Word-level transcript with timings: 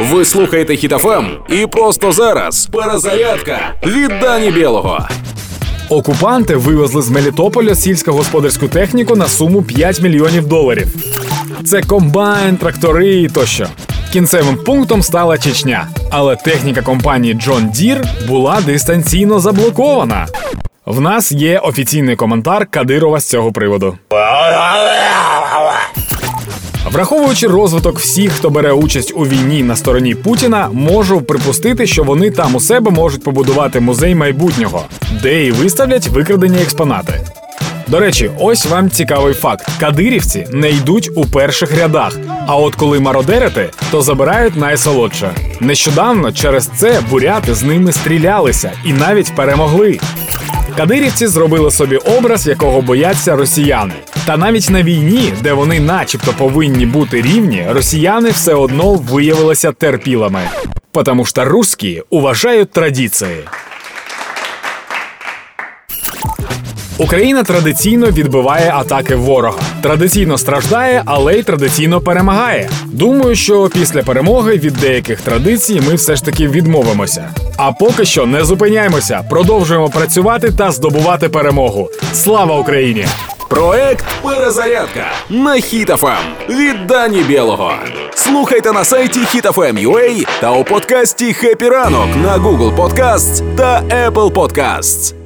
Ви 0.00 0.24
слухаєте 0.24 0.76
Хітофем 0.76 1.26
і 1.48 1.66
просто 1.66 2.12
зараз 2.12 2.66
перезарядка 2.66 3.58
від 3.86 4.08
Дані 4.20 4.50
Білого. 4.50 5.08
Окупанти 5.88 6.56
вивезли 6.56 7.02
з 7.02 7.10
Мелітополя 7.10 7.74
сільськогосподарську 7.74 8.68
техніку 8.68 9.16
на 9.16 9.26
суму 9.28 9.62
5 9.62 10.00
мільйонів 10.00 10.46
доларів. 10.46 10.88
Це 11.64 11.82
комбайн, 11.82 12.56
трактори 12.56 13.08
і 13.08 13.28
тощо. 13.28 13.66
Кінцевим 14.12 14.56
пунктом 14.56 15.02
стала 15.02 15.38
Чечня, 15.38 15.88
але 16.10 16.36
техніка 16.36 16.82
компанії 16.82 17.34
John 17.34 17.70
Deere 17.70 18.26
була 18.28 18.60
дистанційно 18.60 19.40
заблокована. 19.40 20.26
В 20.86 21.00
нас 21.00 21.32
є 21.32 21.58
офіційний 21.58 22.16
коментар 22.16 22.66
Кадирова 22.66 23.20
з 23.20 23.28
цього 23.28 23.52
приводу. 23.52 23.98
Враховуючи 26.92 27.46
розвиток 27.46 27.98
всіх, 27.98 28.32
хто 28.32 28.50
бере 28.50 28.72
участь 28.72 29.12
у 29.16 29.26
війні 29.26 29.62
на 29.62 29.76
стороні 29.76 30.14
Путіна, 30.14 30.68
можу 30.72 31.22
припустити, 31.22 31.86
що 31.86 32.04
вони 32.04 32.30
там 32.30 32.54
у 32.54 32.60
себе 32.60 32.90
можуть 32.90 33.24
побудувати 33.24 33.80
музей 33.80 34.14
майбутнього, 34.14 34.84
де 35.22 35.46
і 35.46 35.50
виставлять 35.50 36.08
викрадені 36.08 36.58
експонати. 36.62 37.20
До 37.88 38.00
речі, 38.00 38.30
ось 38.38 38.66
вам 38.66 38.90
цікавий 38.90 39.34
факт: 39.34 39.68
кадирівці 39.80 40.46
не 40.52 40.70
йдуть 40.70 41.10
у 41.14 41.24
перших 41.24 41.78
рядах. 41.78 42.18
А 42.46 42.56
от 42.56 42.74
коли 42.74 43.00
мародерити, 43.00 43.70
то 43.90 44.02
забирають 44.02 44.56
найсолодше. 44.56 45.30
Нещодавно 45.60 46.32
через 46.32 46.70
це 46.76 47.00
буряти 47.10 47.54
з 47.54 47.62
ними 47.62 47.92
стрілялися 47.92 48.72
і 48.84 48.92
навіть 48.92 49.34
перемогли. 49.36 49.98
Кадирівці 50.76 51.26
зробили 51.26 51.70
собі 51.70 51.96
образ, 51.96 52.46
якого 52.46 52.82
бояться 52.82 53.36
росіяни. 53.36 53.94
Та 54.26 54.36
навіть 54.36 54.70
на 54.70 54.82
війні, 54.82 55.32
де 55.42 55.52
вони, 55.52 55.80
начебто, 55.80 56.32
повинні 56.32 56.86
бути 56.86 57.22
рівні, 57.22 57.66
росіяни 57.68 58.30
все 58.30 58.54
одно 58.54 58.94
виявилися 58.94 59.72
терпілами. 59.72 60.42
Потому 60.92 61.24
що 61.26 61.44
русські 61.44 62.02
уважають 62.10 62.70
традиції. 62.70 63.36
Україна 67.00 67.42
традиційно 67.42 68.06
відбиває 68.06 68.72
атаки 68.74 69.14
ворога. 69.14 69.58
Традиційно 69.82 70.38
страждає, 70.38 71.02
але 71.04 71.34
й 71.34 71.42
традиційно 71.42 72.00
перемагає. 72.00 72.70
Думаю, 72.86 73.36
що 73.36 73.68
після 73.74 74.02
перемоги 74.02 74.56
від 74.56 74.72
деяких 74.72 75.20
традицій 75.20 75.82
ми 75.88 75.94
все 75.94 76.16
ж 76.16 76.24
таки 76.24 76.48
відмовимося. 76.48 77.30
А 77.56 77.72
поки 77.72 78.04
що 78.04 78.26
не 78.26 78.44
зупиняємося, 78.44 79.22
продовжуємо 79.30 79.88
працювати 79.88 80.50
та 80.50 80.70
здобувати 80.70 81.28
перемогу. 81.28 81.90
Слава 82.12 82.58
Україні! 82.58 83.06
Проект 83.48 84.04
Перезарядка 84.22 85.06
на 85.30 85.54
Хітофем 85.54 86.16
від 86.48 86.86
Дані 86.86 87.22
Білого. 87.22 87.72
Слухайте 88.14 88.72
на 88.72 88.84
сайті 88.84 89.20
HitFM.ua 89.20 90.26
та 90.40 90.50
у 90.50 90.64
подкасті 90.64 91.32
«Хеппі 91.32 91.68
ранок» 91.68 92.08
на 92.22 92.38
Google 92.38 92.76
Podcasts 92.76 93.56
та 93.56 93.82
Apple 93.82 94.32
Podcasts. 94.32 95.19